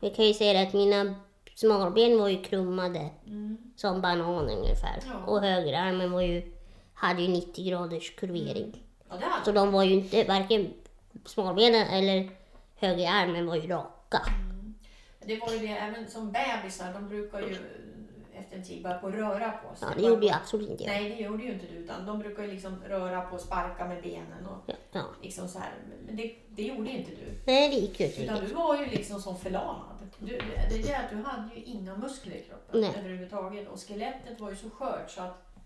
[0.00, 1.14] Jag kan ju säga att mina
[1.54, 3.58] smalben var ju krummade Mm.
[3.76, 5.02] som banan ungefär.
[5.06, 5.24] Ja.
[5.26, 6.52] Och högerarmen var ju,
[6.94, 8.64] hade ju 90 graders kurvering.
[8.64, 8.78] Hade
[9.44, 10.74] Så de var ju inte, varken
[11.24, 12.30] smalbenen eller
[12.76, 14.22] högerarmen var ju raka.
[15.26, 17.56] Det var ju det, även som bebisar, de brukar ju
[18.34, 19.88] efter en tid börja på att röra på sig.
[19.90, 20.90] Ja, det gjorde jag absolut inte jag.
[20.90, 21.74] Nej, det gjorde ju inte du.
[21.74, 25.04] Utan de brukar ju liksom röra på och sparka med benen och Ja, ja.
[25.22, 25.72] liksom så här.
[26.06, 27.42] Men det, det gjorde inte du.
[27.46, 29.96] Nej, det gick ju inte Utan du var ju liksom som förlamad.
[30.18, 30.38] Du,
[30.70, 32.94] det är att du hade ju inga muskler i kroppen Nej.
[32.98, 33.68] överhuvudtaget.
[33.68, 35.56] Och skelettet var ju så skört så att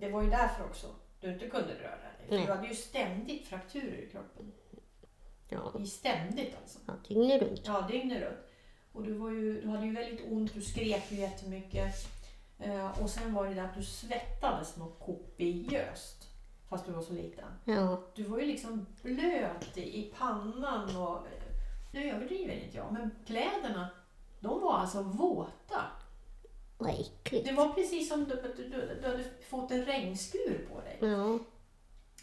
[0.00, 0.86] det var ju därför också
[1.20, 2.26] du inte kunde röra dig.
[2.28, 2.46] För Nej.
[2.46, 4.52] du hade ju ständigt frakturer i kroppen.
[5.48, 6.78] Ja, I ständigt alltså.
[6.86, 7.60] ja, dygnet runt.
[7.66, 8.38] Ja, dygnet runt.
[8.92, 11.94] Och du, var ju, du hade ju väldigt ont, du skrek ju jättemycket.
[12.58, 16.28] Eh, och sen var det det att du svettades något kopiöst.
[16.68, 17.44] Fast du var så liten.
[17.64, 21.16] Ja, Du var ju liksom blöt i, pannan och...
[21.16, 21.42] eh,
[21.92, 23.88] Nu överdriver inte jag, men kläderna,
[24.40, 25.84] de var alltså våta.
[26.78, 27.46] Vad äckligt.
[27.46, 28.68] Det var precis som du, du,
[29.02, 30.98] du, hade fått en regnskur på dig.
[31.00, 31.38] Ja,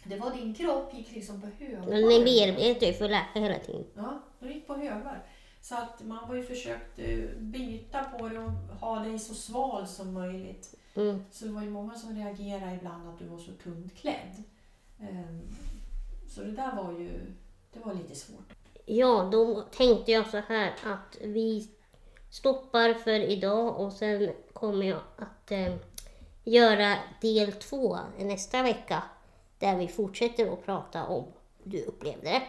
[0.04, 1.88] Det var din kropp gick liksom på högvarv.
[1.90, 3.84] men den bearbetar ju för läka hela tiden.
[3.94, 5.18] Ja, de gick på högvarv.
[5.60, 8.50] Så att man var ju försökt eh, byta på det och
[8.80, 10.74] ha dig så sval som möjligt.
[10.94, 11.24] Mm.
[11.30, 14.42] Så det var ju många som reagerade ibland att du var så tunt klädd.
[15.00, 15.40] Ehm,
[16.28, 17.20] Så det där var ju,
[17.72, 18.52] det var lite svårt.
[18.86, 21.68] Ja, då tänkte jag så här att vi
[22.34, 25.74] stoppar för idag och sen kommer jag att eh,
[26.44, 29.02] göra del två nästa vecka
[29.58, 31.24] där vi fortsätter att prata om
[31.64, 32.42] hur du upplevde det.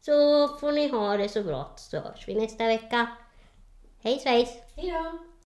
[0.00, 3.06] Så får ni ha det så bra så hörs vi nästa vecka.
[4.02, 4.48] Hej svejs!
[4.74, 5.25] Hej då!